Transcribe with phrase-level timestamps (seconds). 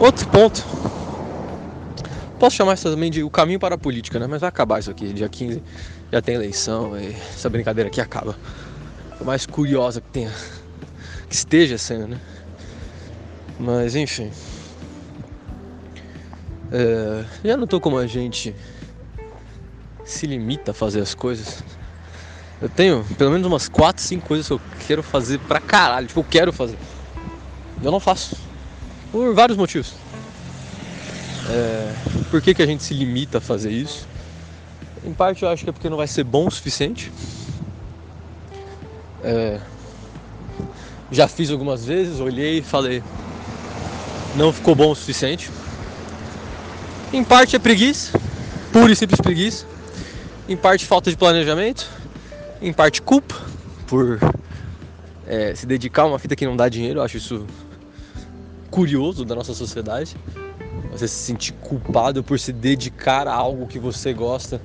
[0.00, 0.64] Outro ponto.
[2.38, 4.26] Posso chamar isso também de o caminho para a política, né?
[4.26, 5.12] Mas vai acabar isso aqui.
[5.12, 5.62] Dia 15
[6.10, 8.34] já tem eleição e essa brincadeira aqui acaba.
[9.18, 10.32] Por mais curiosa que tenha.
[11.28, 12.20] Que esteja sendo, né?
[13.58, 14.30] Mas enfim.
[16.72, 18.56] É, já notou como a gente
[20.02, 21.62] se limita a fazer as coisas?
[22.62, 26.06] Eu tenho pelo menos umas 4, 5 coisas que eu quero fazer pra caralho.
[26.06, 26.78] Tipo, eu quero fazer.
[27.82, 28.48] Eu não faço.
[29.10, 29.94] Por vários motivos.
[31.48, 31.92] É,
[32.30, 34.06] por que, que a gente se limita a fazer isso?
[35.04, 37.10] Em parte eu acho que é porque não vai ser bom o suficiente.
[39.22, 39.60] É,
[41.10, 43.02] já fiz algumas vezes, olhei e falei,
[44.36, 45.50] não ficou bom o suficiente.
[47.12, 48.18] Em parte é preguiça,
[48.72, 49.66] pura e simples preguiça.
[50.48, 51.88] Em parte falta de planejamento.
[52.62, 53.34] Em parte culpa
[53.86, 54.20] por
[55.26, 57.00] é, se dedicar a uma fita que não dá dinheiro.
[57.00, 57.46] Eu acho isso
[58.70, 60.16] curioso da nossa sociedade.
[60.92, 64.60] Você se sentir culpado por se dedicar a algo que você gosta,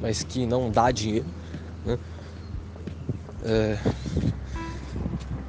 [0.00, 1.26] mas que não dá dinheiro.
[1.84, 1.98] Né?
[3.44, 3.78] É...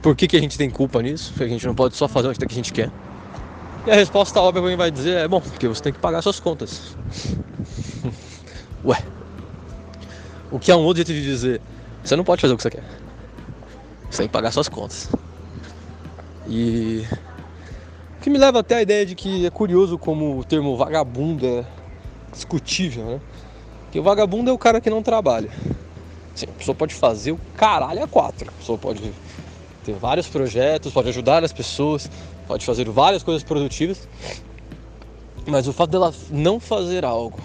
[0.02, 1.31] Por que, que a gente tem culpa nisso?
[1.31, 2.91] Porque a gente não pode só fazer o que a gente quer.
[3.86, 6.21] E a resposta óbvia que alguém vai dizer é: bom, porque você tem que pagar
[6.21, 6.95] suas contas.
[8.83, 8.97] Ué.
[10.52, 11.61] O que é um outro jeito de dizer:
[12.03, 12.83] você não pode fazer o que você quer.
[14.09, 15.09] Você tem que pagar suas contas.
[16.47, 17.05] E
[18.24, 21.66] que me leva até a ideia de que é curioso como o termo vagabundo é
[22.32, 23.22] discutível, né?
[23.92, 25.50] Que o vagabundo é o cara que não trabalha.
[26.34, 28.50] Sim, a pessoa pode fazer o caralho a quatro.
[28.50, 29.14] A pessoa pode
[29.84, 32.10] ter vários projetos, pode ajudar as pessoas,
[32.48, 34.08] pode fazer várias coisas produtivas.
[35.46, 37.42] Mas o fato dela não fazer algo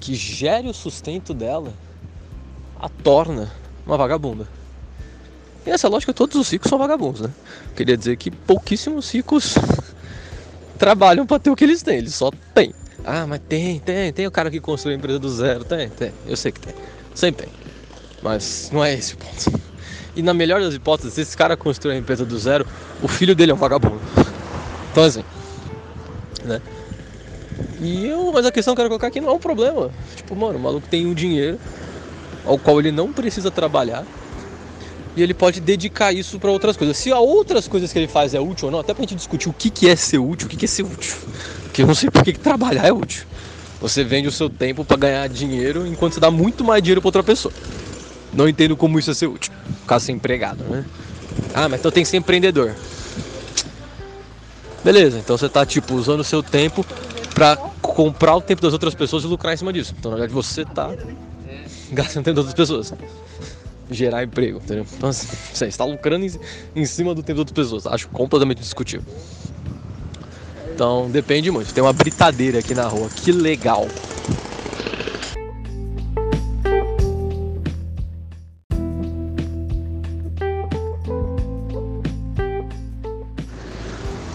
[0.00, 1.74] que gere o sustento dela
[2.80, 3.52] a torna
[3.86, 4.48] uma vagabunda.
[5.66, 7.30] E essa lógica, todos os ricos são vagabundos, né?
[7.74, 9.54] Queria dizer que pouquíssimos ricos
[10.78, 12.74] trabalham para ter o que eles têm, eles só têm.
[13.04, 16.12] Ah, mas tem, tem, tem o cara que construiu a empresa do zero, tem, tem,
[16.26, 16.74] eu sei que tem,
[17.14, 17.54] sempre tem.
[18.22, 19.60] Mas não é esse o ponto.
[20.16, 22.66] E na melhor das hipóteses, se esse cara construiu a empresa do zero,
[23.02, 24.00] o filho dele é um vagabundo.
[24.92, 25.24] Então assim,
[26.44, 26.60] né?
[27.80, 29.90] E eu, mas a questão que eu quero colocar aqui não é um problema.
[30.14, 31.58] Tipo, mano, o maluco tem um dinheiro
[32.44, 34.04] ao qual ele não precisa trabalhar
[35.16, 36.96] e ele pode dedicar isso para outras coisas.
[36.96, 39.48] Se há outras coisas que ele faz é útil ou não, até pra gente discutir
[39.48, 41.14] o que, que é ser útil, o que, que é ser útil.
[41.64, 43.24] Porque eu não sei por que trabalhar é útil.
[43.80, 47.08] Você vende o seu tempo para ganhar dinheiro enquanto você dá muito mais dinheiro para
[47.08, 47.52] outra pessoa.
[48.32, 49.52] Não entendo como isso é ser útil.
[49.80, 50.84] Ficar ser empregado, né?
[51.52, 52.74] Ah, mas então tem que ser empreendedor.
[54.82, 56.84] Beleza, então você tá tipo usando o seu tempo
[57.34, 59.94] para comprar o tempo das outras pessoas e lucrar em cima disso.
[59.98, 60.90] Então na verdade você tá
[61.92, 62.92] gastando tempo das outras pessoas
[63.90, 64.86] gerar emprego, entendeu?
[64.96, 66.32] Então, assim, você está lucrando em,
[66.74, 67.86] em cima do tempo de outras pessoas.
[67.86, 69.04] Acho completamente discutível.
[70.74, 71.72] Então, depende muito.
[71.72, 73.08] Tem uma britadeira aqui na rua.
[73.08, 73.86] Que legal.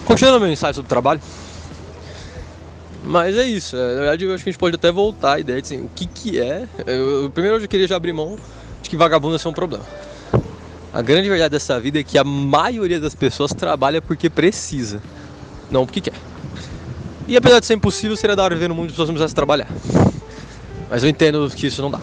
[0.06, 1.20] Continuando meu ensaio sobre trabalho.
[3.04, 3.76] Mas é isso.
[3.76, 5.84] É, na verdade, eu acho que a gente pode até voltar a ideia de assim,
[5.84, 6.66] o que, que é.
[6.86, 8.38] Eu, primeiro eu queria já abrir mão
[8.90, 9.84] que vagabundo é um problema.
[10.92, 15.00] A grande verdade dessa vida é que a maioria das pessoas trabalha porque precisa,
[15.70, 16.14] não porque quer.
[17.28, 19.36] E apesar de ser impossível, seria da hora viver no mundo de pessoas não precisassem
[19.36, 19.68] trabalhar.
[20.90, 22.00] Mas eu entendo que isso não dá.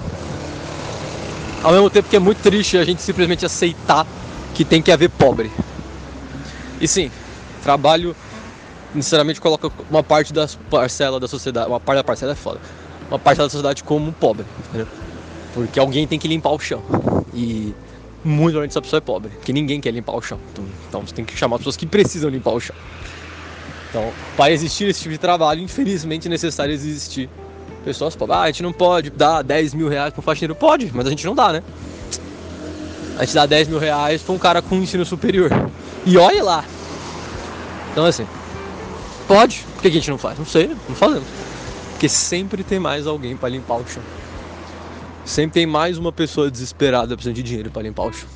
[1.62, 4.08] Ao mesmo tempo que é muito triste a gente simplesmente aceitar
[4.56, 5.52] que tem que haver pobre.
[6.80, 7.12] E sim,
[7.64, 8.16] trabalho
[8.96, 12.62] necessariamente coloca uma parte da parcela da sociedade, uma parte da parcela é foda,
[13.10, 14.88] uma parte da sociedade como pobre, entendeu?
[15.58, 16.84] Porque alguém tem que limpar o chão.
[17.34, 17.74] E
[18.24, 20.40] muito provavelmente essa pessoa é pobre, porque ninguém quer limpar o chão.
[20.52, 22.76] Então, então você tem que chamar pessoas que precisam limpar o chão.
[23.90, 27.28] Então, para existir esse tipo de trabalho, infelizmente é necessário existir
[27.84, 28.38] pessoas pobres.
[28.38, 30.54] Ah, a gente não pode dar 10 mil reais para um faxineiro.
[30.54, 31.64] Pode, mas a gente não dá, né?
[33.18, 35.50] A gente dá 10 mil reais para um cara com ensino superior.
[36.06, 36.66] E olha lá!
[37.92, 38.28] Então, assim,
[39.28, 39.66] pode.
[39.74, 40.38] Por que a gente não faz?
[40.38, 41.28] Não sei, não fazemos.
[41.94, 44.04] Porque sempre tem mais alguém para limpar o chão.
[45.28, 48.30] Sempre tem mais uma pessoa desesperada precisando de dinheiro para limpar o chão.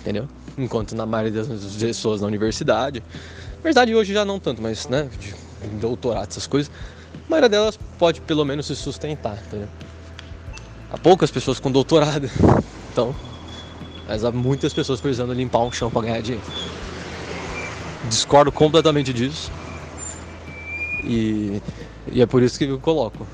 [0.00, 0.28] Entendeu?
[0.56, 3.02] Enquanto na maioria das pessoas na universidade,
[3.56, 5.34] na verdade hoje já não tanto, mas né, de
[5.80, 6.70] doutorado, essas coisas,
[7.26, 9.68] a maioria delas pode pelo menos se sustentar, entendeu?
[10.92, 12.30] Há poucas pessoas com doutorado,
[12.92, 13.16] então,
[14.06, 16.46] mas há muitas pessoas precisando limpar um chão para ganhar dinheiro.
[18.10, 19.50] Discordo completamente disso.
[21.02, 21.62] E,
[22.12, 23.26] e é por isso que eu coloco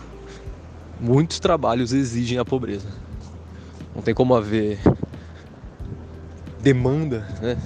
[1.01, 2.89] muitos trabalhos exigem a pobreza.
[3.95, 4.79] Não tem como haver
[6.61, 7.57] demanda, né?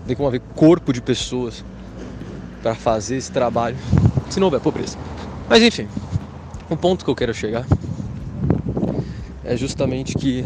[0.00, 1.64] Não tem como haver corpo de pessoas
[2.62, 3.76] para fazer esse trabalho
[4.28, 4.96] se não houver pobreza.
[5.48, 5.88] Mas enfim,
[6.68, 7.66] o ponto que eu quero chegar
[9.44, 10.44] é justamente que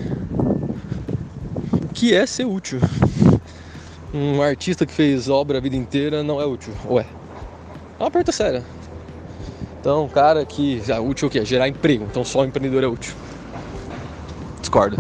[1.93, 2.81] que é ser útil?
[4.13, 7.07] Um artista que fez obra a vida inteira não é útil, ou é?
[7.99, 8.65] É uma pergunta séria.
[9.85, 11.45] Então, cara que é útil o quê?
[11.45, 12.07] Gerar emprego.
[12.11, 13.15] Então só o empreendedor é útil.
[14.59, 14.97] Discordo.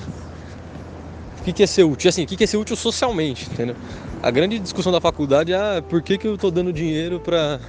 [1.40, 2.10] O que é ser útil?
[2.10, 3.76] Assim, o que é ser útil socialmente, entendeu?
[4.22, 7.60] A grande discussão da faculdade é ah, por que, que eu tô dando dinheiro para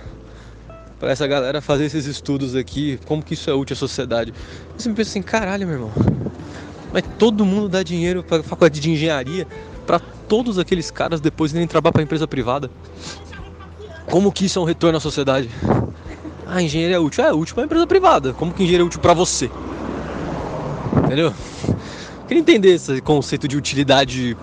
[0.99, 4.33] para essa galera fazer esses estudos aqui, como que isso é útil à sociedade.
[4.77, 5.91] Você me pensa assim, caralho, meu irmão.
[6.91, 9.47] Mas todo mundo dá dinheiro para faculdade de engenharia
[9.87, 12.69] para todos aqueles caras depois irem trabalhar para empresa privada.
[14.11, 15.49] Como que isso é um retorno à sociedade?
[16.47, 17.23] Ah, engenharia útil.
[17.23, 18.33] É útil para empresa privada.
[18.33, 19.49] Como que engenharia é útil para você?
[21.03, 21.33] Entendeu?
[22.27, 24.37] Queria entender esse conceito de utilidade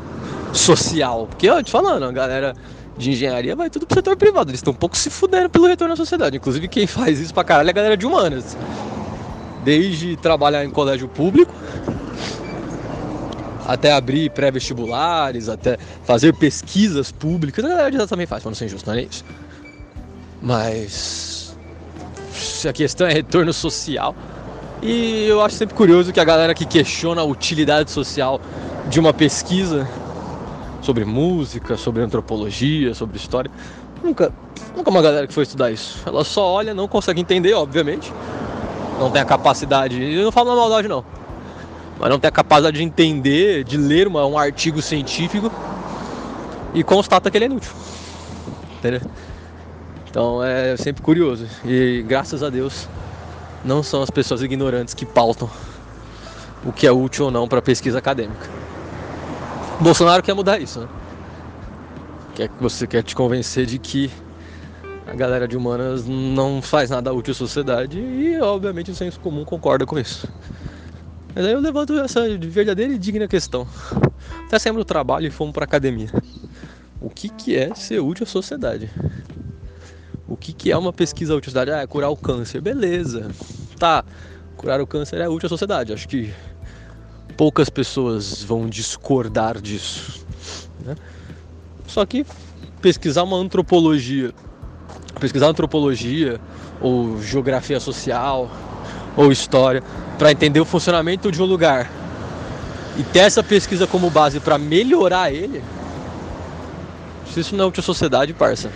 [0.52, 1.26] social.
[1.28, 2.54] Porque, ó, te falando, a galera
[2.96, 4.50] de engenharia vai tudo pro setor privado.
[4.50, 6.36] Eles estão um pouco se fudendo pelo retorno à sociedade.
[6.36, 8.56] Inclusive, quem faz isso pra caralho é a galera de humanas.
[9.64, 11.52] Desde trabalhar em colégio público,
[13.66, 17.64] até abrir pré-vestibulares, até fazer pesquisas públicas.
[17.64, 19.24] A galera de também faz, para não ser injusto, não é isso?
[20.40, 21.41] Mas.
[22.68, 24.14] A questão é retorno social.
[24.82, 28.40] E eu acho sempre curioso que a galera que questiona a utilidade social
[28.88, 29.88] de uma pesquisa
[30.80, 33.50] sobre música, sobre antropologia, sobre história.
[34.02, 34.32] Nunca,
[34.76, 36.02] nunca uma galera que foi estudar isso.
[36.04, 38.12] Ela só olha, não consegue entender, obviamente.
[38.98, 41.04] Não tem a capacidade, eu não falo na maldade não.
[41.98, 45.50] Mas não tem a capacidade de entender, de ler uma, um artigo científico
[46.74, 47.72] e constata que ele é inútil.
[48.78, 49.00] Entendeu?
[50.12, 51.46] Então é sempre curioso.
[51.64, 52.86] E graças a Deus
[53.64, 55.48] não são as pessoas ignorantes que pautam
[56.62, 58.46] o que é útil ou não para pesquisa acadêmica.
[59.80, 60.88] Bolsonaro quer mudar isso, né?
[62.34, 64.10] Quer que você quer te convencer de que
[65.06, 69.46] a galera de humanas não faz nada útil à sociedade e obviamente o senso comum
[69.46, 70.28] concorda com isso.
[71.34, 73.66] Mas aí eu levanto essa verdadeira e digna questão.
[74.46, 76.10] Até saímos do trabalho e fomos para academia.
[77.00, 78.90] O que, que é ser útil à sociedade?
[80.28, 81.70] O que, que é uma pesquisa útil à sociedade?
[81.70, 82.60] Ah, é curar o câncer.
[82.60, 83.30] Beleza.
[83.78, 84.04] Tá,
[84.56, 85.92] curar o câncer é útil à sociedade.
[85.92, 86.32] Acho que
[87.36, 90.24] poucas pessoas vão discordar disso.
[90.84, 90.94] Né?
[91.86, 92.24] Só que
[92.80, 94.32] pesquisar uma antropologia,
[95.20, 96.40] pesquisar antropologia
[96.80, 98.50] ou geografia social
[99.16, 99.82] ou história
[100.18, 101.90] para entender o funcionamento de um lugar
[102.96, 105.62] e ter essa pesquisa como base para melhorar ele,
[107.36, 108.70] isso não é útil à sociedade, parça.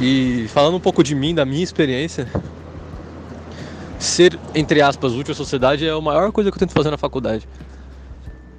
[0.00, 2.28] E falando um pouco de mim, da minha experiência,
[3.98, 6.98] ser, entre aspas, útil à sociedade é a maior coisa que eu tento fazer na
[6.98, 7.48] faculdade.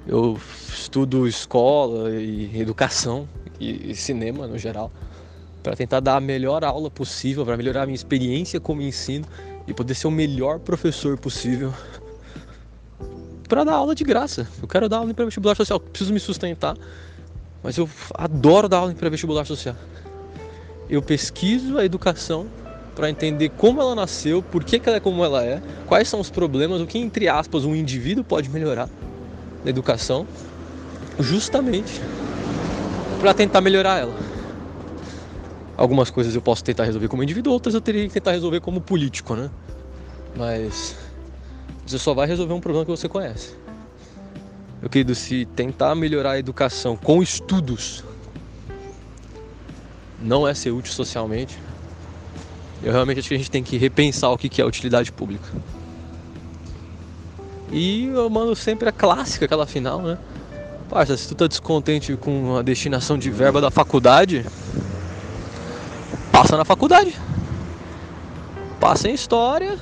[0.06, 0.38] Eu
[0.68, 3.28] estudo escola e educação
[3.60, 4.90] e cinema no geral
[5.62, 9.26] para tentar dar a melhor aula possível, para melhorar a minha experiência como ensino
[9.66, 11.72] e poder ser o melhor professor possível
[13.48, 14.48] para dar aula de graça.
[14.60, 16.76] Eu quero dar aula em pré-vestibular social, preciso me sustentar,
[17.62, 19.74] mas eu adoro dar aula em pré-vestibular social.
[20.88, 22.46] Eu pesquiso a educação
[22.94, 26.18] para entender como ela nasceu, por que, que ela é como ela é, quais são
[26.18, 28.88] os problemas, o que, entre aspas, um indivíduo pode melhorar
[29.62, 30.26] na educação,
[31.20, 32.00] justamente
[33.20, 34.14] para tentar melhorar ela.
[35.76, 38.80] Algumas coisas eu posso tentar resolver como indivíduo, outras eu teria que tentar resolver como
[38.80, 39.48] político, né?
[40.36, 40.96] Mas
[41.86, 43.54] você só vai resolver um problema que você conhece.
[44.82, 48.04] Eu querido, se tentar melhorar a educação com estudos
[50.20, 51.58] não é ser útil socialmente,
[52.82, 55.48] eu realmente acho que a gente tem que repensar o que é utilidade pública.
[57.70, 60.18] E eu mando sempre a clássica, aquela final, né?
[60.88, 64.46] Parça, se tu tá descontente com a destinação de verba da faculdade,
[66.32, 67.14] passa na faculdade.
[68.80, 69.76] Passa em história,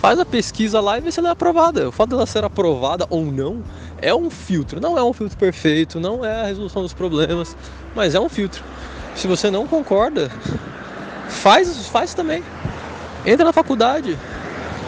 [0.00, 1.88] faz a pesquisa lá e vê se ela é aprovada.
[1.88, 3.62] O fato dela ser aprovada ou não
[4.00, 4.80] é um filtro.
[4.80, 7.54] Não é um filtro perfeito, não é a resolução dos problemas,
[7.94, 8.64] mas é um filtro.
[9.18, 10.30] Se você não concorda,
[11.28, 12.42] Faz, faz também.
[13.24, 14.18] Entra na faculdade,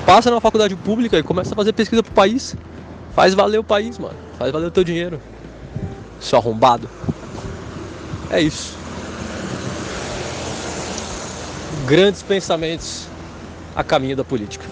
[0.06, 2.56] passa na faculdade pública e começa a fazer pesquisa pro país.
[3.14, 4.16] Faz valer o país, mano.
[4.38, 5.20] Faz valer o teu dinheiro.
[6.20, 6.88] Seu arrombado.
[8.30, 8.76] É isso.
[11.86, 13.06] Grandes pensamentos
[13.74, 14.64] a caminho da política.